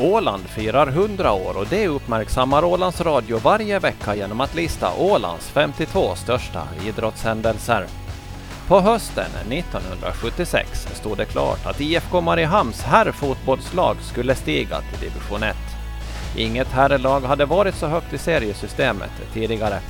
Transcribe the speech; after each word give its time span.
Åland 0.00 0.42
firar 0.42 0.86
100 0.86 1.32
år 1.32 1.56
och 1.56 1.66
det 1.70 1.88
uppmärksammar 1.88 2.64
Ålands 2.64 3.00
Radio 3.00 3.38
varje 3.38 3.78
vecka 3.78 4.14
genom 4.14 4.40
att 4.40 4.54
lista 4.54 4.92
Ålands 4.98 5.50
52 5.50 6.14
största 6.14 6.62
idrottshändelser. 6.86 7.86
På 8.68 8.80
hösten 8.80 9.30
1976 9.50 10.88
stod 10.94 11.16
det 11.16 11.24
klart 11.24 11.66
att 11.66 11.80
IFK 11.80 12.20
Mariehamns 12.20 12.82
herrfotbollslag 12.82 13.96
skulle 14.00 14.34
stiga 14.34 14.80
till 14.80 15.08
division 15.08 15.42
1. 15.42 15.56
Inget 16.36 16.68
herrlag 16.68 17.20
hade 17.20 17.44
varit 17.44 17.74
så 17.74 17.86
högt 17.86 18.12
i 18.12 18.18
seriesystemet 18.18 19.10
tidigare. 19.32 19.80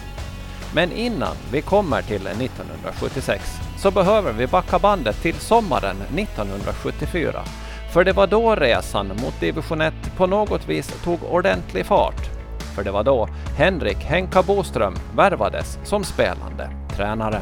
Men 0.74 0.92
innan 0.92 1.37
vi 1.52 1.62
kommer 1.62 2.02
till 2.02 2.27
1976 2.27 3.42
så 3.79 3.91
behöver 3.91 4.33
vi 4.33 4.47
backa 4.47 4.79
bandet 4.79 5.23
till 5.23 5.34
sommaren 5.34 5.97
1974 6.16 7.45
för 7.91 8.05
det 8.05 8.12
var 8.12 8.27
då 8.27 8.55
resan 8.55 9.09
mot 9.09 9.41
division 9.41 9.80
1 9.80 9.95
på 10.17 10.27
något 10.27 10.69
vis 10.69 11.03
tog 11.05 11.19
ordentlig 11.30 11.87
fart. 11.87 12.30
För 12.75 12.85
det 12.85 12.91
var 12.91 13.05
då 13.05 13.29
Henrik 13.57 13.97
Henka 13.97 14.43
Boström 14.43 14.95
värvades 15.16 15.79
som 15.85 16.05
spelande 16.05 16.71
tränare. 16.97 17.41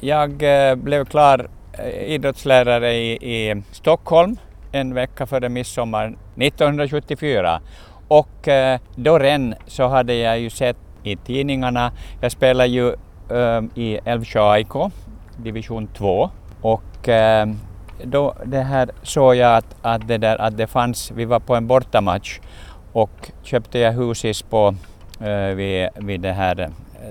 Jag 0.00 0.42
eh, 0.42 0.74
blev 0.74 1.04
klar 1.04 1.48
eh, 1.72 2.12
idrottslärare 2.14 2.94
i, 2.94 3.12
i 3.12 3.62
Stockholm 3.72 4.36
en 4.72 4.94
vecka 4.94 5.26
före 5.26 5.48
midsommar 5.48 6.16
1974 6.36 7.60
och 8.08 8.48
eh, 8.48 8.80
då 8.94 9.18
redan 9.18 9.54
så 9.66 9.88
hade 9.88 10.14
jag 10.14 10.40
ju 10.40 10.50
sett 10.50 10.76
i 11.02 11.16
tidningarna, 11.16 11.92
jag 12.20 12.32
spelade 12.32 12.68
ju 12.68 12.94
i 13.74 13.98
Älvsjö 14.04 14.50
AIK, 14.50 14.72
division 15.36 15.88
2 15.94 16.30
och 16.60 17.08
då 18.04 18.34
det 18.44 18.60
här 18.62 18.90
såg 19.02 19.36
jag 19.36 19.56
att, 19.56 19.76
att, 19.82 20.08
det 20.08 20.18
där, 20.18 20.40
att 20.40 20.56
det 20.56 20.66
fanns, 20.66 21.10
vi 21.10 21.24
var 21.24 21.40
på 21.40 21.54
en 21.54 21.66
bortamatch 21.66 22.38
och 22.92 23.30
köpte 23.42 23.78
jag 23.78 23.92
husis 23.92 24.42
på 24.42 24.74
eh, 25.20 25.54
vid, 25.54 25.88
vid 25.94 26.20
det 26.20 26.32
här 26.32 26.60
eh, 26.60 26.68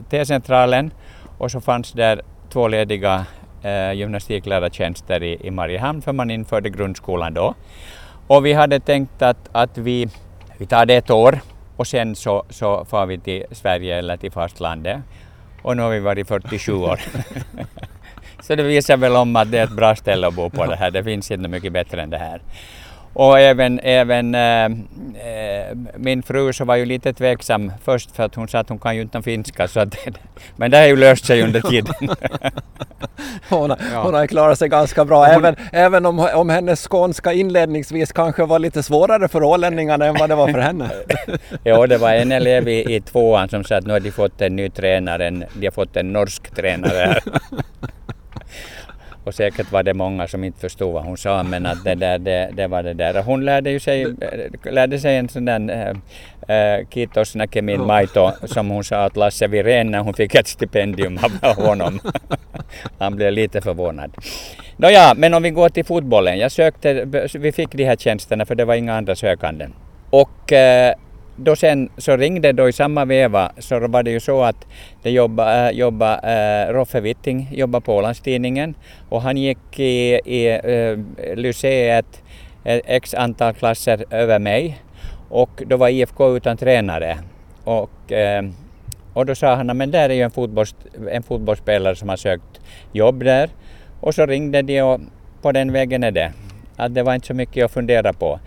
T-centralen 0.09 0.91
och 1.37 1.51
så 1.51 1.61
fanns 1.61 1.91
där 1.91 2.21
två 2.49 2.67
lediga 2.67 3.25
eh, 3.63 3.91
gymnastiklärartjänster 3.91 5.23
i, 5.23 5.47
i 5.47 5.51
Mariehamn 5.51 6.01
för 6.01 6.13
man 6.13 6.31
införde 6.31 6.69
grundskolan 6.69 7.33
då. 7.33 7.53
Och 8.27 8.45
vi 8.45 8.53
hade 8.53 8.79
tänkt 8.79 9.21
att, 9.21 9.49
att 9.51 9.77
vi, 9.77 10.07
vi 10.57 10.65
tar 10.65 10.85
det 10.85 10.95
ett 10.95 11.09
år 11.09 11.39
och 11.77 11.87
sen 11.87 12.15
så, 12.15 12.43
så 12.49 12.85
far 12.85 13.05
vi 13.05 13.19
till 13.19 13.45
Sverige 13.51 13.97
eller 13.97 14.17
till 14.17 14.31
fastlandet. 14.31 14.99
Och 15.61 15.77
nu 15.77 15.83
har 15.83 15.89
vi 15.89 15.99
varit 15.99 16.27
47 16.27 16.73
år. 16.73 16.99
Så 18.47 18.55
det 18.55 18.63
visar 18.63 18.97
väl 18.97 19.15
om 19.15 19.35
att 19.35 19.51
det 19.51 19.57
är 19.57 19.63
ett 19.63 19.75
bra 19.75 19.95
ställe 19.95 20.27
att 20.27 20.33
bo 20.33 20.49
på 20.49 20.65
det 20.65 20.75
här. 20.75 20.91
Det 20.91 21.03
finns 21.03 21.31
inte 21.31 21.49
mycket 21.49 21.73
bättre 21.73 22.01
än 22.01 22.09
det 22.09 22.17
här. 22.17 22.41
Och 23.13 23.39
även, 23.39 23.79
även 23.83 24.35
äh, 24.35 24.69
min 25.95 26.23
fru 26.23 26.53
så 26.53 26.65
var 26.65 26.75
ju 26.75 26.85
lite 26.85 27.13
tveksam 27.13 27.71
först 27.83 28.11
för 28.15 28.23
att 28.23 28.35
hon 28.35 28.47
sa 28.47 28.59
att 28.59 28.69
hon 28.69 28.79
kan 28.79 28.95
ju 28.95 29.01
inte 29.01 29.21
finska. 29.21 29.67
Så 29.67 29.79
att, 29.79 29.95
men 30.55 30.71
det 30.71 30.77
har 30.77 30.85
ju 30.85 30.95
löst 30.95 31.25
sig 31.25 31.43
under 31.43 31.61
tiden. 31.61 31.93
hon, 33.49 33.69
har, 33.69 33.79
ja. 33.93 34.03
hon 34.03 34.13
har 34.13 34.27
klarat 34.27 34.59
sig 34.59 34.69
ganska 34.69 35.05
bra, 35.05 35.25
hon, 35.25 35.35
även, 35.35 35.55
även 35.71 36.05
om, 36.05 36.19
om 36.19 36.49
hennes 36.49 36.87
skånska 36.87 37.33
inledningsvis 37.33 38.11
kanske 38.11 38.45
var 38.45 38.59
lite 38.59 38.83
svårare 38.83 39.27
för 39.27 39.43
ålänningarna 39.43 40.05
än 40.05 40.15
vad 40.19 40.29
det 40.29 40.35
var 40.35 40.47
för 40.47 40.59
henne. 40.59 40.89
ja, 41.63 41.87
det 41.87 41.97
var 41.97 42.11
en 42.11 42.31
elev 42.31 42.67
i, 42.67 42.95
i 42.95 43.01
tvåan 43.01 43.49
som 43.49 43.63
sa 43.63 43.75
att 43.75 43.85
nu 43.85 43.93
har 43.93 43.99
de 43.99 44.11
fått 44.11 44.41
en 44.41 44.55
ny 44.55 44.69
tränare, 44.69 45.29
de 45.53 45.67
har 45.67 45.71
fått 45.71 45.97
en 45.97 46.13
norsk 46.13 46.55
tränare 46.55 46.97
här. 46.97 47.23
Och 49.27 49.35
säkert 49.35 49.71
var 49.71 49.83
det 49.83 49.93
många 49.93 50.27
som 50.27 50.43
inte 50.43 50.59
förstod 50.59 50.93
vad 50.93 51.03
hon 51.03 51.17
sa 51.17 51.43
men 51.43 51.65
att 51.65 51.83
det, 51.83 51.95
där, 51.95 52.19
det, 52.19 52.49
det 52.53 52.67
var 52.67 52.83
det 52.83 52.93
där. 52.93 53.23
Hon 53.23 53.45
lärde, 53.45 53.71
ju 53.71 53.79
sig, 53.79 54.15
lärde 54.63 54.99
sig 54.99 55.17
en 55.17 55.29
sån 55.29 55.45
där 55.45 55.95
äh, 56.47 56.87
Kiitos 56.89 57.35
näkemin 57.35 57.85
maito 57.85 58.31
som 58.43 58.69
hon 58.69 58.83
sa 58.83 59.03
att 59.03 59.17
Lasse 59.17 59.47
Virén 59.47 59.91
när 59.91 59.99
hon 59.99 60.13
fick 60.13 60.35
ett 60.35 60.47
stipendium 60.47 61.19
av 61.41 61.55
honom. 61.55 61.99
Han 62.99 63.15
blev 63.15 63.33
lite 63.33 63.61
förvånad. 63.61 64.11
Nåja, 64.77 65.13
men 65.17 65.33
om 65.33 65.43
vi 65.43 65.49
går 65.49 65.69
till 65.69 65.85
fotbollen. 65.85 66.39
Jag 66.39 66.51
sökte, 66.51 67.05
vi 67.33 67.51
fick 67.51 67.71
de 67.71 67.83
här 67.83 67.95
tjänsterna 67.95 68.45
för 68.45 68.55
det 68.55 68.65
var 68.65 68.75
inga 68.75 68.97
andra 68.97 69.15
sökande. 69.15 69.67
Och 70.09 70.53
äh, 70.53 70.95
då 71.37 71.55
sen 71.55 71.89
så 71.97 72.17
ringde 72.17 72.51
då 72.51 72.69
i 72.69 72.73
samma 72.73 73.05
veva 73.05 73.51
så 73.57 73.87
var 73.87 74.03
det 74.03 74.11
ju 74.11 74.19
så 74.19 74.43
att 74.43 74.67
det 75.03 75.11
jobbade, 75.11 75.69
äh, 75.69 75.77
jobba, 75.77 76.19
äh, 76.19 76.73
Roffe 76.73 76.99
Witting 77.01 77.47
jobbade 77.51 77.85
på 77.85 77.95
Ålandstidningen 77.95 78.75
och 79.09 79.21
han 79.21 79.37
gick 79.37 79.79
i, 79.79 80.19
i 80.25 80.47
äh, 80.47 80.97
lyceet 81.35 82.23
x 82.85 83.13
antal 83.13 83.53
klasser 83.53 84.03
över 84.09 84.39
mig 84.39 84.81
och 85.29 85.63
då 85.65 85.77
var 85.77 85.89
IFK 85.89 86.37
utan 86.37 86.57
tränare. 86.57 87.17
Och, 87.63 88.11
äh, 88.11 88.43
och 89.13 89.25
då 89.25 89.35
sa 89.35 89.55
han 89.55 89.77
men 89.77 89.91
där 89.91 90.09
är 90.09 90.13
ju 90.13 90.21
en, 90.21 90.31
fotbolls, 90.31 90.75
en 91.11 91.23
fotbollsspelare 91.23 91.95
som 91.95 92.09
har 92.09 92.17
sökt 92.17 92.61
jobb 92.91 93.23
där. 93.23 93.49
Och 93.99 94.15
så 94.15 94.25
ringde 94.25 94.61
de 94.61 94.81
och 94.81 95.01
på 95.41 95.51
den 95.51 95.73
vägen 95.73 96.03
är 96.03 96.11
det. 96.11 96.31
Att 96.75 96.95
det 96.95 97.03
var 97.03 97.15
inte 97.15 97.27
så 97.27 97.33
mycket 97.33 97.65
att 97.65 97.71
fundera 97.71 98.13
på. 98.13 98.39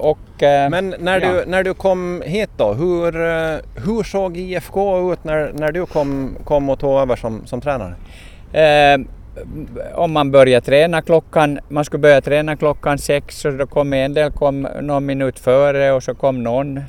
Och, 0.00 0.42
eh, 0.42 0.70
Men 0.70 0.94
när, 0.98 1.20
ja. 1.20 1.32
du, 1.32 1.44
när 1.46 1.64
du 1.64 1.74
kom 1.74 2.22
hit 2.26 2.50
då, 2.56 2.72
hur, 2.72 3.16
eh, 3.16 3.58
hur 3.74 4.02
såg 4.02 4.36
IFK 4.36 5.12
ut 5.12 5.24
när, 5.24 5.52
när 5.52 5.72
du 5.72 5.86
kom, 5.86 6.36
kom 6.44 6.70
och 6.70 6.78
tog 6.78 7.00
över 7.00 7.16
som, 7.16 7.46
som 7.46 7.60
tränare? 7.60 7.94
Eh, 8.52 9.00
om 9.94 10.12
man 10.12 10.30
börjar 10.30 10.60
träna 10.60 11.02
klockan, 11.02 11.58
man 11.68 11.84
skulle 11.84 12.00
börja 12.00 12.20
träna 12.20 12.56
klockan 12.56 12.98
sex 12.98 13.44
och 13.44 13.52
då 13.52 13.66
kom 13.66 13.92
en 13.92 14.14
del 14.14 14.32
kom 14.32 14.68
någon 14.80 15.06
minut 15.06 15.38
före 15.38 15.92
och 15.92 16.02
så 16.02 16.14
kom 16.14 16.42
någon 16.42 16.80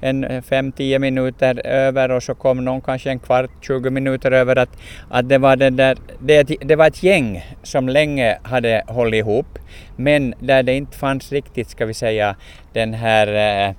en 0.00 0.24
eh, 0.24 0.42
fem, 0.42 0.72
tio 0.72 0.98
minuter 0.98 1.66
över 1.66 2.10
och 2.10 2.22
så 2.22 2.34
kom 2.34 2.64
någon 2.64 2.80
kanske 2.80 3.10
en 3.10 3.18
kvart, 3.18 3.50
20 3.60 3.90
minuter 3.90 4.32
över 4.32 4.56
att, 4.56 4.78
att 5.10 5.28
det, 5.28 5.38
var 5.38 5.56
det, 5.56 5.70
där, 5.70 5.96
det, 6.20 6.42
det 6.42 6.76
var 6.76 6.86
ett 6.86 7.02
gäng 7.02 7.44
som 7.62 7.88
länge 7.88 8.38
hade 8.42 8.84
hållit 8.86 9.18
ihop 9.18 9.58
men 9.96 10.34
där 10.40 10.62
det 10.62 10.74
inte 10.74 10.96
fanns 10.96 11.32
riktigt, 11.32 11.68
ska 11.68 11.86
vi 11.86 11.94
säga, 11.94 12.36
den 12.72 12.94
här 12.94 13.26
eh, 13.68 13.74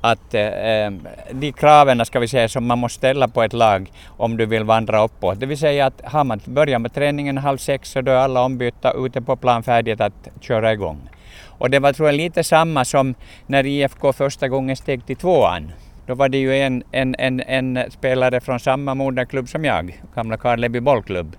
att 0.00 0.34
eh, 0.34 0.42
eh, 0.42 0.92
de 1.30 1.52
kraven 1.52 2.06
ska 2.06 2.20
vi 2.20 2.28
säga 2.28 2.48
som 2.48 2.66
man 2.66 2.78
måste 2.78 2.98
ställa 2.98 3.28
på 3.28 3.42
ett 3.42 3.52
lag 3.52 3.92
om 4.06 4.36
du 4.36 4.46
vill 4.46 4.64
vandra 4.64 5.04
uppåt. 5.04 5.40
Det 5.40 5.46
vill 5.46 5.58
säga 5.58 5.86
att 5.86 6.00
har 6.04 6.24
man 6.24 6.40
börjat 6.44 6.80
med 6.80 6.94
träningen 6.94 7.38
halv 7.38 7.58
sex 7.58 7.90
så 7.90 8.00
då 8.00 8.10
är 8.12 8.16
alla 8.16 8.40
ombytta 8.40 8.92
ute 8.92 9.22
på 9.22 9.36
plan 9.36 9.62
färdigt 9.62 10.00
att 10.00 10.28
köra 10.40 10.72
igång. 10.72 11.10
Och 11.58 11.70
det 11.70 11.78
var 11.78 11.92
tror 11.92 12.08
jag 12.08 12.16
lite 12.16 12.44
samma 12.44 12.84
som 12.84 13.14
när 13.46 13.66
IFK 13.66 14.12
första 14.12 14.48
gången 14.48 14.76
steg 14.76 15.06
till 15.06 15.16
tvåan. 15.16 15.72
Då 16.06 16.14
var 16.14 16.28
det 16.28 16.38
ju 16.38 16.56
en, 16.56 16.82
en, 16.92 17.14
en, 17.18 17.40
en 17.40 17.90
spelare 17.90 18.40
från 18.40 18.60
samma 18.60 18.94
moderklubb 18.94 19.48
som 19.48 19.64
jag, 19.64 20.02
gamla 20.14 20.36
Karleby 20.36 20.80
bollklubb, 20.80 21.36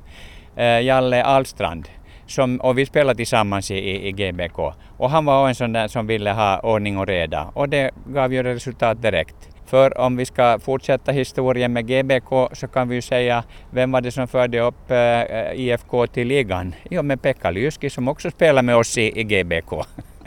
eh, 0.55 0.81
Jalle 0.81 1.23
Alstrand. 1.23 1.89
Som, 2.29 2.57
och 2.57 2.77
vi 2.77 2.85
spelade 2.85 3.17
tillsammans 3.17 3.71
i, 3.71 3.75
i, 3.75 4.07
i, 4.07 4.11
GBK. 4.11 4.59
Och 4.97 5.09
han 5.09 5.25
var 5.25 5.47
en 5.47 5.55
sån 5.55 5.73
där 5.73 5.87
som 5.87 6.07
ville 6.07 6.31
ha 6.31 6.59
ordning 6.59 6.97
och 6.97 7.07
reda. 7.07 7.51
Och 7.53 7.69
det 7.69 7.91
gav 8.05 8.33
ju 8.33 8.43
resultat 8.43 9.01
direkt. 9.01 9.49
För 9.65 9.97
om 9.97 10.17
vi 10.17 10.25
ska 10.25 10.59
fortsätta 10.59 11.11
historien 11.11 11.73
med 11.73 11.87
GBK 11.87 12.49
så 12.53 12.67
kan 12.67 12.89
vi 12.89 12.95
ju 12.95 13.01
säga, 13.01 13.43
vem 13.71 13.91
var 13.91 14.01
det 14.01 14.11
som 14.11 14.27
förde 14.27 14.59
upp 14.59 14.91
eh, 14.91 14.97
eh, 14.97 15.59
IFK 15.59 16.07
till 16.07 16.27
ligan? 16.27 16.75
Jo, 16.89 17.03
men 17.03 17.17
Pekka 17.17 17.51
Lyski 17.51 17.89
som 17.89 18.07
också 18.07 18.31
spelade 18.31 18.65
med 18.65 18.75
oss 18.75 18.97
i, 18.97 19.19
i 19.19 19.23
GBK. 19.23 19.73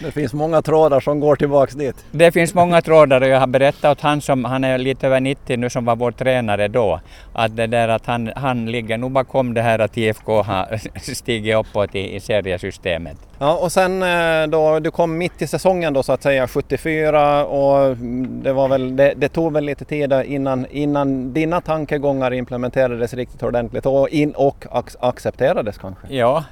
Det 0.00 0.12
finns 0.12 0.34
många 0.34 0.62
trådar 0.62 1.00
som 1.00 1.20
går 1.20 1.36
tillbaks 1.36 1.74
dit. 1.74 2.04
Det 2.10 2.32
finns 2.32 2.54
många 2.54 2.82
trådar 2.82 3.20
och 3.20 3.28
jag 3.28 3.40
har 3.40 3.46
berättat 3.46 3.84
åt 3.84 4.00
han 4.00 4.20
som, 4.20 4.44
han 4.44 4.64
är 4.64 4.78
lite 4.78 5.06
över 5.06 5.20
90 5.20 5.56
nu, 5.56 5.70
som 5.70 5.84
var 5.84 5.96
vår 5.96 6.12
tränare 6.12 6.68
då, 6.68 7.00
att 7.32 7.56
det 7.56 7.66
där 7.66 7.88
att 7.88 8.06
han, 8.06 8.32
han 8.36 8.66
ligger 8.66 8.98
nog 8.98 9.10
bakom 9.10 9.54
det 9.54 9.62
här 9.62 9.78
att 9.78 9.96
IFK 9.96 10.42
har 10.42 10.80
stigit 11.14 11.56
uppåt 11.56 11.94
i, 11.94 12.16
i 12.16 12.20
seriesystemet. 12.20 13.16
Ja 13.38 13.56
och 13.56 13.72
sen 13.72 14.02
eh, 14.02 14.46
då, 14.46 14.80
du 14.80 14.90
kom 14.90 15.18
mitt 15.18 15.42
i 15.42 15.46
säsongen 15.46 15.92
då 15.92 16.02
så 16.02 16.12
att 16.12 16.22
säga, 16.22 16.48
74 16.48 17.46
och 17.46 17.96
det 18.16 18.52
var 18.52 18.68
väl, 18.68 18.96
det, 18.96 19.14
det 19.16 19.28
tog 19.28 19.52
väl 19.52 19.64
lite 19.64 19.84
tid 19.84 20.12
innan, 20.26 20.66
innan 20.70 21.32
dina 21.32 21.60
tankegångar 21.60 22.32
implementerades 22.32 23.14
riktigt 23.14 23.42
ordentligt 23.42 23.86
och, 23.86 24.08
in, 24.08 24.32
och 24.32 24.66
accepterades 25.00 25.78
kanske? 25.78 26.06
Ja, 26.08 26.44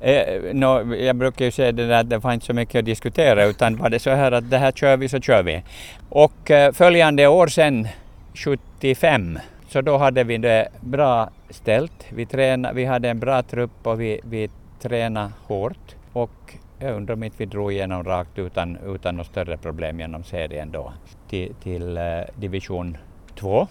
Eh, 0.00 0.54
no, 0.54 0.94
jag 0.94 1.16
brukar 1.16 1.44
ju 1.44 1.50
säga 1.50 1.72
det 1.72 1.86
där 1.86 2.00
att 2.00 2.10
det 2.10 2.18
var 2.18 2.32
inte 2.32 2.46
så 2.46 2.52
mycket 2.52 2.78
att 2.78 2.84
diskutera 2.84 3.44
utan 3.44 3.76
var 3.76 3.90
det 3.90 3.98
så 3.98 4.10
här 4.10 4.32
att 4.32 4.50
det 4.50 4.58
här 4.58 4.72
kör 4.72 4.96
vi 4.96 5.08
så 5.08 5.20
kör 5.20 5.42
vi. 5.42 5.62
Och 6.08 6.50
eh, 6.50 6.72
följande 6.72 7.26
år 7.26 7.46
sen, 7.46 7.88
75, 8.34 9.38
så 9.68 9.80
då 9.80 9.96
hade 9.96 10.24
vi 10.24 10.38
det 10.38 10.68
bra 10.80 11.30
ställt. 11.50 12.06
Vi, 12.10 12.26
tränade, 12.26 12.74
vi 12.74 12.84
hade 12.84 13.10
en 13.10 13.20
bra 13.20 13.42
trupp 13.42 13.86
och 13.86 14.00
vi, 14.00 14.20
vi 14.24 14.50
tränade 14.82 15.30
hårt. 15.46 15.96
Och 16.12 16.54
jag 16.78 16.96
undrar 16.96 17.14
om 17.14 17.22
inte 17.22 17.36
vi 17.38 17.46
drog 17.46 17.72
igenom 17.72 18.04
rakt 18.04 18.38
utan, 18.38 18.78
utan 18.86 19.16
något 19.16 19.26
större 19.26 19.56
problem 19.56 20.00
genom 20.00 20.24
serien 20.24 20.70
då 20.70 20.92
till, 21.28 21.54
till 21.62 21.96
eh, 21.96 22.02
division 22.34 22.96
2. 23.34 23.68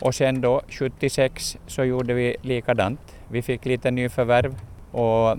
Och 0.00 0.14
sen 0.14 0.40
då 0.40 0.62
76 0.68 1.56
så 1.66 1.84
gjorde 1.84 2.14
vi 2.14 2.36
likadant. 2.42 3.00
Vi 3.28 3.42
fick 3.42 3.64
lite 3.64 3.90
nyförvärv 3.90 4.54
och 4.92 5.36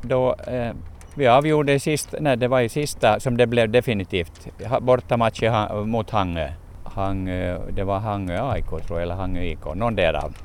då 0.00 0.34
eh, 0.46 0.72
Vi 1.14 1.26
avgjorde 1.26 1.78
sist, 1.78 2.14
nej, 2.20 2.36
det 2.36 2.48
var 2.48 2.60
i 2.60 2.68
sista 2.68 3.20
som 3.20 3.36
det 3.36 3.46
blev 3.46 3.70
definitivt. 3.70 4.48
Bortamatchen 4.80 5.88
mot 5.88 6.10
Hangö. 6.10 6.48
Hangö. 6.84 7.58
Det 7.70 7.84
var 7.84 7.98
Hangö 7.98 8.50
AIK 8.50 8.68
tror 8.68 8.82
jag, 8.90 9.02
eller 9.02 9.14
Hangö 9.14 9.42
IK, 9.42 9.74
någon 9.74 9.96
därav. 9.96 10.36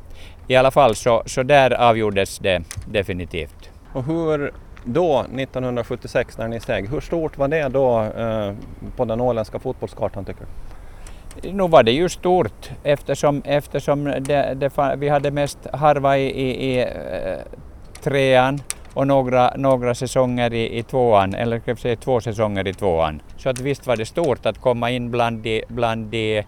I 0.48 0.56
alla 0.56 0.71
fall 0.71 0.95
så, 0.95 1.24
så 1.25 1.44
där 1.44 1.74
avgjordes 1.74 2.39
det 2.39 2.63
definitivt. 2.86 3.69
Och 3.94 4.04
hur 4.04 4.54
då 4.83 5.19
1976 5.19 6.38
när 6.38 6.48
ni 6.48 6.60
steg, 6.60 6.89
hur 6.89 7.00
stort 7.00 7.38
var 7.38 7.48
det 7.48 7.68
då 7.68 8.01
eh, 8.01 8.53
på 8.95 9.06
den 9.06 9.21
åländska 9.21 9.60
fotbollskartan 9.60 10.25
tycker 10.25 10.42
du? 10.42 10.48
Nu 11.51 11.68
var 11.68 11.83
det 11.83 11.92
ju 11.92 12.10
stort 12.10 12.71
eftersom, 12.83 13.42
eftersom 13.45 14.03
det, 14.03 14.53
det, 14.53 14.95
vi 14.98 15.10
hade 15.10 15.31
mest 15.31 15.60
harva 15.74 16.18
i, 16.18 16.25
i, 16.25 16.74
i 16.74 16.81
eh, 16.81 16.88
trean 18.01 18.59
och 18.94 19.07
några, 19.07 19.53
några 19.55 19.95
säsonger 19.95 20.53
i, 20.53 20.77
i 20.77 20.83
tvåan, 20.83 21.35
eller 21.35 21.59
ska 21.59 21.71
jag 21.71 21.79
säga 21.79 21.95
två 21.95 22.21
säsonger 22.21 22.67
i 22.67 22.73
tvåan. 22.73 23.21
Så 23.38 23.49
att 23.49 23.59
visst 23.59 23.88
var 23.88 23.95
det 23.95 24.05
stort 24.05 24.45
att 24.45 24.61
komma 24.61 24.91
in 24.91 25.11
bland 25.11 25.44
de, 25.44 25.63
bland 25.67 26.05
de 26.05 26.44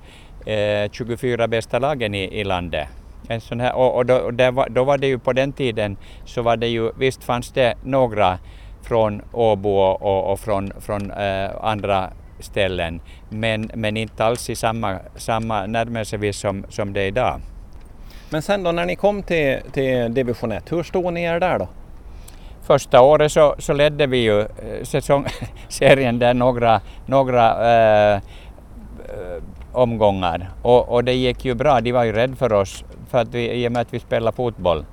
eh, 0.46 0.92
24 0.92 1.48
bästa 1.48 1.80
lagen 1.80 2.16
i, 2.16 2.40
i 2.40 2.44
landet. 2.44 2.88
En 3.28 3.42
sån 3.42 3.60
här, 3.60 3.75
och, 3.75 3.96
och, 3.96 4.06
då, 4.06 4.16
och 4.16 4.34
var, 4.54 4.69
då 4.69 4.84
var 4.84 4.98
det 4.98 5.07
ju 5.07 5.19
på 5.19 5.34
den 5.34 5.54
tiden 5.54 5.98
så 6.25 6.42
var 6.42 6.57
det 6.57 6.68
ju, 6.68 6.92
visst 6.98 7.24
fanns 7.24 7.52
det 7.52 7.74
några 7.84 8.40
från 8.81 9.22
Åbo 9.31 9.69
och, 9.80 10.31
och 10.31 10.40
från, 10.40 10.72
från 10.80 11.12
eh, 11.12 11.50
andra 11.62 12.10
ställen, 12.40 13.02
men, 13.30 13.72
men 13.74 13.98
inte 13.98 14.25
alls 14.25 14.50
i 14.50 14.56
samma, 14.56 15.00
samma 15.16 15.66
närmelsevis 15.66 16.38
som, 16.38 16.66
som 16.69 16.94
det 16.94 17.02
är 17.02 17.07
idag. 17.07 17.42
Men 18.31 18.42
sen 18.42 18.64
då 18.64 18.72
när 18.72 18.86
ni 18.86 18.96
kom 18.96 19.24
till, 19.24 19.60
till 19.72 20.14
division 20.14 20.52
1, 20.52 20.72
hur 20.72 20.84
stod 20.84 21.14
ni 21.14 21.24
er 21.24 21.40
där 21.40 21.60
då? 21.60 21.68
Första 22.64 23.02
året 23.02 23.31
så, 23.31 23.56
så 23.58 23.74
ledde 23.74 24.08
vi 24.08 24.18
ju 24.18 24.40
eh, 24.40 24.48
säsong, 24.84 25.26
serien 25.68 26.20
där 26.20 26.34
några, 26.34 26.81
några 27.06 27.52
eh, 27.52 28.16
eh, 28.16 29.44
omgångar 29.72 30.50
och, 30.62 30.90
och 30.90 31.04
det 31.04 31.14
gick 31.14 31.46
ju 31.46 31.54
bra. 31.54 31.81
De 31.81 31.92
var 31.92 32.04
ju 32.04 32.12
rädda 32.12 32.36
för 32.36 32.54
oss 32.54 32.84
för 33.10 33.18
att 33.18 33.34
vi, 33.34 33.52
i 33.52 33.68
och 33.68 33.72
med 33.72 33.81
att 33.81 33.94
vi 33.94 34.00
spelade 34.00 34.36
fotboll. 34.36 34.86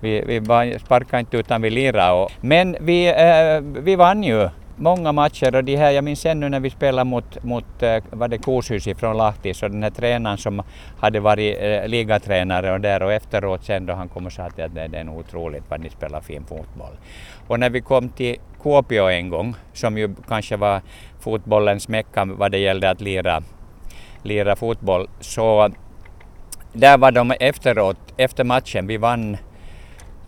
Vi, 0.00 0.24
vi 0.26 0.78
sparkade 0.78 1.20
inte 1.20 1.36
utan 1.36 1.62
vi 1.62 1.70
lirade. 1.70 2.28
men 2.40 2.76
vi, 2.80 3.08
eh, 3.08 3.82
vi 3.82 3.96
vann 3.96 4.22
ju 4.22 4.48
många 4.80 5.12
matcher 5.12 5.54
och 5.54 5.64
de 5.64 5.76
här, 5.76 5.90
jag 5.90 6.04
minns 6.04 6.26
ännu 6.26 6.48
när 6.48 6.60
vi 6.60 6.70
spelade 6.70 7.10
mot, 7.10 7.44
mot 7.44 7.82
eh, 7.82 8.02
var 8.10 8.28
det 8.28 8.38
Koshus 8.38 8.88
från 8.98 9.16
Lahti, 9.16 9.54
så 9.54 9.68
den 9.68 9.82
här 9.82 9.90
tränaren 9.90 10.38
som 10.38 10.62
hade 10.98 11.20
varit 11.20 11.56
eh, 11.60 11.88
ligatränare 11.88 12.72
och 12.72 12.80
där 12.80 13.02
och 13.02 13.12
efteråt 13.12 13.64
sen 13.64 13.86
då 13.86 13.92
han 13.92 14.08
kom 14.08 14.26
och 14.26 14.32
sa 14.32 14.42
att 14.42 14.56
det, 14.56 14.68
det 14.88 14.98
är 14.98 15.04
nog 15.04 15.18
otroligt 15.18 15.64
vad 15.68 15.80
ni 15.80 15.90
spelar 15.90 16.20
fin 16.20 16.44
fotboll. 16.44 16.92
Och 17.48 17.60
när 17.60 17.70
vi 17.70 17.80
kom 17.80 18.08
till 18.08 18.36
Kuopio 18.62 19.08
en 19.08 19.28
gång, 19.28 19.54
som 19.72 19.98
ju 19.98 20.14
kanske 20.28 20.56
var 20.56 20.80
fotbollens 21.20 21.88
mecka 21.88 22.24
vad 22.24 22.52
det 22.52 22.58
gällde 22.58 22.90
att 22.90 23.00
lira, 23.00 23.42
lira 24.22 24.56
fotboll, 24.56 25.08
så 25.20 25.70
där 26.72 26.98
var 26.98 27.12
de 27.12 27.30
efteråt, 27.40 28.14
efter 28.16 28.44
matchen, 28.44 28.86
vi 28.86 28.96
vann 28.96 29.36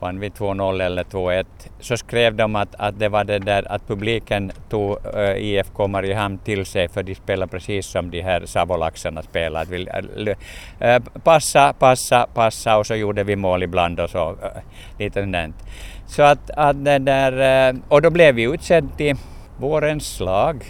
vann 0.02 0.20
vi 0.20 0.28
2-0 0.28 0.82
eller 0.82 1.04
2-1, 1.04 1.44
så 1.80 1.96
skrev 1.96 2.34
de 2.34 2.56
att, 2.56 2.74
att 2.78 2.98
det 2.98 3.08
var 3.08 3.24
det 3.24 3.38
där 3.38 3.72
att 3.72 3.88
publiken 3.88 4.52
tog 4.68 4.98
äh, 5.14 5.36
IFK 5.36 5.86
Mariehamn 5.86 6.38
till 6.38 6.66
sig 6.66 6.88
för 6.88 7.02
de 7.02 7.14
spelar 7.14 7.46
precis 7.46 7.86
som 7.86 8.10
de 8.10 8.20
här 8.20 8.46
savolaxarna 8.46 9.22
spelar. 9.22 9.64
Vi, 9.64 9.88
äh, 10.80 11.02
passa, 11.24 11.72
passa, 11.72 12.26
passa 12.34 12.78
och 12.78 12.86
så 12.86 12.94
gjorde 12.94 13.24
vi 13.24 13.36
mål 13.36 13.62
ibland 13.62 14.00
och 14.00 14.10
så. 14.10 14.30
Äh, 14.30 14.62
lite 14.98 15.24
sådant. 15.24 15.56
Så 16.06 16.22
att, 16.22 16.50
att 16.50 16.84
det 16.84 16.98
där, 16.98 17.74
och 17.88 18.02
då 18.02 18.10
blev 18.10 18.34
vi 18.34 18.42
utsedd 18.42 18.88
till 18.96 19.16
vårens 19.56 20.16
slag. 20.16 20.64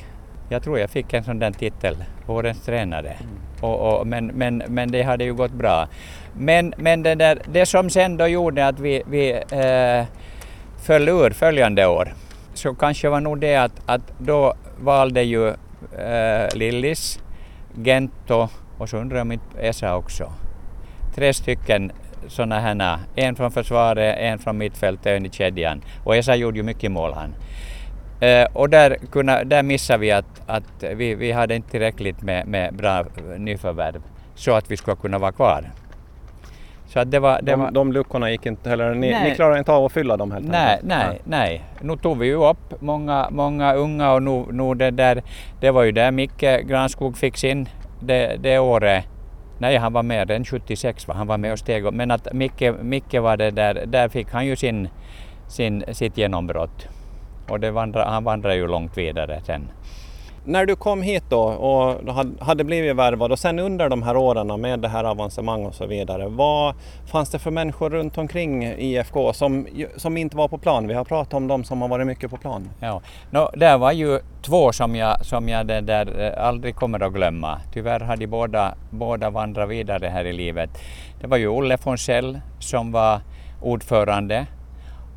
Jag 0.49 0.63
tror 0.63 0.79
jag 0.79 0.91
fick 0.91 1.13
en 1.13 1.25
sån 1.25 1.39
där 1.39 1.51
titel, 1.51 1.97
vårens 2.27 2.65
tränare. 2.65 3.17
Mm. 3.21 3.43
Och, 3.61 4.01
och, 4.01 4.07
men, 4.07 4.27
men, 4.27 4.63
men 4.69 4.91
det 4.91 5.03
hade 5.03 5.25
ju 5.25 5.35
gått 5.35 5.53
bra. 5.53 5.89
Men, 6.37 6.75
men 6.77 7.03
det, 7.03 7.15
där, 7.15 7.43
det 7.53 7.67
som 7.67 7.91
sen 7.91 8.17
då 8.17 8.27
gjorde 8.27 8.67
att 8.67 8.81
vi, 8.81 9.03
vi 9.07 9.31
eh, 9.33 10.07
föll 10.83 11.09
ur 11.09 11.31
följande 11.31 11.87
år, 11.87 12.15
så 12.55 12.75
kanske 12.75 13.09
var 13.09 13.21
nog 13.21 13.39
det 13.39 13.57
att, 13.57 13.73
att 13.87 14.13
då 14.19 14.55
valde 14.81 15.23
ju 15.23 15.49
eh, 15.49 16.55
Lillis, 16.55 17.21
Gento 17.85 18.49
och 18.79 18.89
så 18.89 18.97
undrar 18.97 19.17
jag 19.17 19.23
om 19.23 19.33
inte 19.33 19.59
Esa 19.61 19.97
också. 19.97 20.33
Tre 21.15 21.35
stycken 21.35 21.93
sådana 22.29 22.61
här, 22.61 22.99
en 23.17 23.37
från 23.37 23.51
försvaret, 23.51 24.17
en 24.19 24.39
från 24.39 24.59
mittfältet 24.59 25.07
en 25.07 25.27
i 25.27 25.31
kedjan. 25.31 25.83
Och 26.05 26.17
Esa 26.17 26.37
gjorde 26.37 26.57
ju 26.57 26.63
mycket 26.63 26.91
mål 26.91 27.13
han. 27.13 27.35
Eh, 28.21 28.47
och 28.53 28.71
där, 28.71 28.97
kunna, 29.11 29.45
där 29.45 29.63
missade 29.63 29.99
vi 29.99 30.11
att, 30.11 30.43
att 30.47 30.85
vi, 30.95 31.15
vi 31.15 31.33
hade 31.33 31.55
inte 31.55 31.71
tillräckligt 31.71 32.23
med, 32.23 32.47
med 32.47 32.75
bra 32.75 33.05
nyförvärv 33.39 34.03
så 34.35 34.55
att 34.55 34.71
vi 34.71 34.77
skulle 34.77 34.97
kunna 34.97 35.19
vara 35.19 35.33
kvar. 35.33 35.71
Så 36.93 37.01
att 37.01 37.11
det 37.11 37.19
var, 37.19 37.41
det 37.43 37.53
de, 37.53 37.61
var... 37.61 37.71
de 37.71 37.93
luckorna 37.93 38.31
gick 38.31 38.47
inte 38.47 38.71
heller, 38.71 38.95
ni, 38.95 39.23
ni 39.25 39.35
klarade 39.35 39.59
inte 39.59 39.73
av 39.73 39.85
att 39.85 39.93
fylla 39.93 40.17
dem 40.17 40.33
helt 40.33 40.49
nej, 40.49 40.71
enkelt? 40.71 40.89
Nej, 40.89 41.21
nej. 41.25 41.63
Nu 41.81 41.97
tog 41.97 42.19
vi 42.19 42.27
ju 42.27 42.35
upp 42.35 42.81
många, 42.81 43.29
många 43.31 43.75
unga 43.75 44.13
och 44.13 44.23
nu, 44.23 44.45
nu 44.51 44.75
det 44.75 44.91
där, 44.91 45.23
det 45.61 45.71
var 45.71 45.83
ju 45.83 45.93
där 45.93 46.11
Micke 46.11 46.67
Granskog 46.67 47.17
fick 47.17 47.37
sin 47.37 47.69
det, 48.01 48.37
det 48.41 48.59
året. 48.59 49.05
Nej, 49.59 49.77
han 49.77 49.93
var 49.93 50.03
med 50.03 50.29
den 50.29 50.45
76, 50.45 51.09
va? 51.09 51.15
han 51.15 51.27
var 51.27 51.39
med 51.39 51.53
och 51.53 51.59
steg 51.59 51.93
Men 51.93 52.11
att 52.11 52.33
Micke, 52.33 52.63
Micke 52.83 53.15
var 53.15 53.37
det 53.37 53.51
där, 53.51 53.87
där 53.87 54.09
fick 54.09 54.33
han 54.33 54.47
ju 54.47 54.57
sin, 54.57 54.89
sin, 55.49 55.85
sitt 55.93 56.19
genombrott. 56.19 56.89
Och 57.49 57.61
det 57.61 57.71
vandra, 57.71 58.05
han 58.05 58.25
vandrade 58.25 58.57
ju 58.57 58.67
långt 58.67 58.99
vidare 58.99 59.41
sen. 59.47 59.69
När 60.45 60.67
du 60.67 60.77
kom 60.77 61.03
hit 61.03 61.25
då 61.29 61.41
och 61.43 62.15
hade 62.41 62.65
blivit 62.65 62.97
värvad 62.97 63.33
och 63.33 63.39
sen 63.39 63.59
under 63.59 63.89
de 63.89 64.03
här 64.03 64.17
åren 64.17 64.61
med 64.61 64.81
det 64.81 64.89
här 64.89 65.05
avancemang 65.05 65.67
och 65.67 65.75
så 65.75 65.87
vidare, 65.87 66.29
vad 66.29 66.75
fanns 67.07 67.31
det 67.31 67.39
för 67.39 67.51
människor 67.51 67.91
runt 67.91 68.19
omkring 68.19 68.65
IFK 68.65 69.33
som, 69.33 69.67
som 69.97 70.17
inte 70.17 70.37
var 70.37 70.49
på 70.49 70.59
plan? 70.59 70.89
Vi 70.89 70.95
har 70.95 71.05
pratat 71.05 71.35
om 71.35 71.49
de 71.49 71.65
som 71.65 71.83
har 71.83 71.89
varit 71.89 72.07
mycket 72.07 72.31
på 72.31 72.37
plan. 72.37 72.71
Ja, 72.81 73.01
no, 73.31 73.51
det 73.55 73.77
var 73.77 73.93
ju 73.93 74.21
två 74.43 74.73
som 74.73 74.97
jag, 74.97 75.27
som 75.27 75.49
jag 75.49 75.67
det 75.67 75.81
där 75.81 76.21
eh, 76.21 76.47
aldrig 76.47 76.77
kommer 76.77 77.03
att 77.03 77.13
glömma. 77.13 77.61
Tyvärr 77.73 78.01
har 78.01 78.17
de 78.17 78.27
båda, 78.27 78.75
båda 78.91 79.31
vandrat 79.31 79.69
vidare 79.69 80.07
här 80.07 80.25
i 80.25 80.33
livet. 80.33 80.71
Det 81.21 81.27
var 81.27 81.37
ju 81.37 81.49
Olle 81.49 81.79
Fonsell 81.79 82.41
som 82.59 82.93
var 82.93 83.21
ordförande 83.61 84.47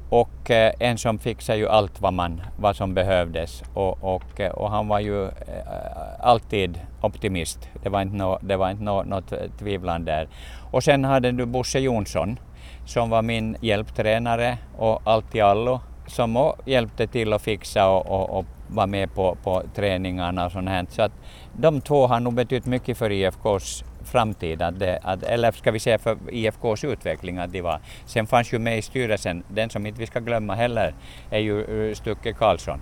och 0.10 0.52
eh, 0.52 0.74
en 0.80 0.98
som 0.98 1.19
fixade 1.19 1.60
ju 1.60 1.68
allt 1.68 2.02
vad, 2.02 2.13
man, 2.13 2.42
vad 2.57 2.75
som 2.75 2.94
behövdes 2.94 3.63
och, 3.74 4.03
och, 4.03 4.39
eh, 4.39 4.51
och 4.51 4.70
han 4.70 4.88
var 4.88 5.00
ju 5.00 5.25
eh, 5.25 5.32
alltid 6.20 6.79
optimist. 7.01 7.70
Det 7.84 7.89
var 7.89 8.01
inte, 8.01 8.15
no, 8.15 8.38
det 8.41 8.58
var 8.58 8.70
inte 8.70 8.84
no, 8.84 9.03
något 9.03 9.32
eh, 9.32 9.39
tvivlan 9.60 10.06
där. 10.06 10.27
Och 10.72 10.84
sen 10.84 11.03
hade 11.03 11.32
du 11.32 11.46
Bosse 11.46 11.79
Jonsson 11.79 12.39
som 12.86 13.10
var 13.10 13.22
min 13.22 13.58
hjälptränare 13.62 14.58
och 14.77 15.01
allt 15.03 15.36
i 15.36 15.41
allo 15.41 15.79
som 16.08 16.53
hjälpte 16.65 17.08
till 17.08 17.34
att 17.34 17.41
fixa 17.41 17.89
och, 17.89 18.06
och, 18.06 18.39
och 18.39 18.46
var 18.68 18.88
med 18.88 19.13
på, 19.13 19.38
på 19.44 19.63
träningarna 19.75 20.46
och 20.46 20.51
sånt 20.51 20.70
här. 20.70 20.86
Så 20.89 21.01
att 21.01 21.12
de 21.53 21.82
två 21.82 22.08
har 22.08 22.20
nog 22.20 22.34
betytt 22.34 22.65
mycket 22.65 22.98
för 22.98 23.12
IFKs 23.12 23.84
framtid, 24.07 24.62
att 24.62 24.79
det, 24.79 25.00
att, 25.03 25.24
eller 25.24 25.51
ska 25.51 25.71
vi 25.71 25.79
säga 25.79 26.00
för 26.00 26.17
IFKs 26.31 26.83
utveckling 26.83 27.38
att 27.38 27.51
de 27.51 27.62
var. 27.62 27.79
Sen 28.05 28.27
fanns 28.27 28.53
ju 28.53 28.59
med 28.59 28.77
i 28.77 28.81
styrelsen, 28.81 29.43
den 29.47 29.69
som 29.69 29.85
inte 29.85 30.00
vi 30.00 30.07
ska 30.07 30.19
glömma 30.19 30.55
heller, 30.55 30.93
är 31.29 31.39
ju 31.39 31.89
eh, 31.89 31.95
Stucke 31.95 32.33
Karlsson. 32.33 32.81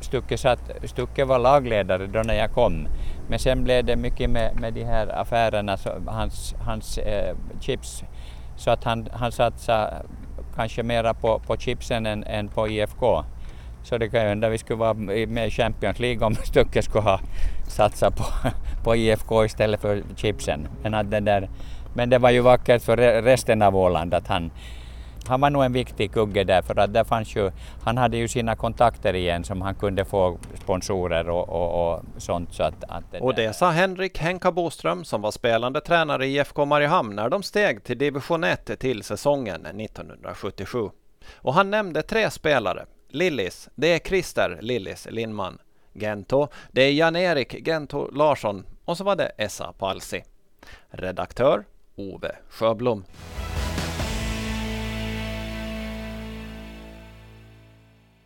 Stucke, 0.00 0.38
satt, 0.38 0.60
Stucke 0.84 1.24
var 1.24 1.38
lagledare 1.38 2.06
då 2.06 2.22
när 2.22 2.34
jag 2.34 2.52
kom, 2.52 2.88
men 3.28 3.38
sen 3.38 3.64
blev 3.64 3.84
det 3.84 3.96
mycket 3.96 4.30
med, 4.30 4.60
med 4.60 4.74
de 4.74 4.84
här 4.84 5.20
affärerna, 5.20 5.76
så 5.76 5.90
hans, 6.06 6.54
hans 6.60 6.98
eh, 6.98 7.36
chips, 7.60 8.04
så 8.56 8.70
att 8.70 8.84
han, 8.84 9.08
han 9.12 9.32
satsade 9.32 10.02
kanske 10.56 10.82
mera 10.82 11.14
på, 11.14 11.38
på 11.38 11.56
chipsen 11.56 12.06
än, 12.06 12.24
än 12.24 12.48
på 12.48 12.68
IFK. 12.68 13.24
Så 13.82 13.98
det 13.98 14.08
kan 14.08 14.22
ju 14.22 14.28
hända 14.28 14.48
vi 14.48 14.58
skulle 14.58 14.78
vara 14.78 14.94
med 14.94 15.46
i 15.46 15.50
Champions 15.50 15.98
League 15.98 16.26
om 16.26 16.34
Stucke 16.44 16.82
skulle 16.82 17.04
ha 17.04 17.20
satsat 17.68 18.16
på, 18.16 18.24
på 18.86 18.96
IFK 18.96 19.44
istället 19.44 19.80
för 19.80 20.02
chipsen. 20.16 20.68
Men, 20.82 20.94
att 20.94 21.10
den 21.10 21.24
där, 21.24 21.48
men 21.94 22.10
det 22.10 22.18
var 22.18 22.30
ju 22.30 22.40
vackert 22.40 22.82
för 22.82 22.96
resten 23.22 23.62
av 23.62 23.76
Åland 23.76 24.14
att 24.14 24.26
han, 24.26 24.50
han 25.26 25.40
var 25.40 25.50
nog 25.50 25.64
en 25.64 25.72
viktig 25.72 26.12
kugge 26.12 26.44
där 26.44 26.62
för 26.62 26.78
att 26.78 26.92
där 26.92 27.04
fanns 27.04 27.36
ju, 27.36 27.50
han 27.82 27.98
hade 27.98 28.16
ju 28.16 28.28
sina 28.28 28.56
kontakter 28.56 29.14
igen 29.14 29.44
som 29.44 29.62
han 29.62 29.74
kunde 29.74 30.04
få 30.04 30.38
sponsorer 30.62 31.28
och, 31.28 31.48
och, 31.48 31.94
och 31.94 32.02
sånt. 32.16 32.54
Så 32.54 32.62
att, 32.62 32.84
att 32.88 33.04
det 33.12 33.20
och 33.20 33.34
det 33.34 33.56
sa 33.56 33.70
Henrik 33.70 34.18
Henka 34.18 34.52
Boström 34.52 35.04
som 35.04 35.22
var 35.22 35.30
spelande 35.30 35.80
tränare 35.80 36.26
i 36.26 36.36
IFK 36.36 36.64
Mariehamn 36.64 37.16
när 37.16 37.28
de 37.28 37.42
steg 37.42 37.84
till 37.84 37.98
division 37.98 38.44
1 38.44 38.78
till 38.78 39.02
säsongen 39.02 39.66
1977. 39.66 40.90
Och 41.34 41.54
han 41.54 41.70
nämnde 41.70 42.02
tre 42.02 42.30
spelare 42.30 42.86
Lillis, 43.08 43.68
det 43.74 43.94
är 43.94 43.98
Christer 43.98 44.58
Lillis 44.60 45.06
Lindman. 45.10 45.58
Gento, 45.92 46.48
det 46.72 46.82
är 46.82 46.92
Jan-Erik 46.92 47.66
Gento 47.66 48.10
Larsson 48.10 48.64
och 48.86 48.96
så 48.96 49.04
var 49.04 49.16
det 49.16 49.32
Essa 49.36 49.72
Palsi. 49.72 50.24
Redaktör 50.88 51.64
Ove 51.96 52.36
Sjöblom. 52.48 53.04